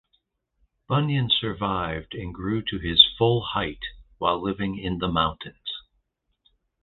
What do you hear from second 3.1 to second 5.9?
full height while living in the mountains.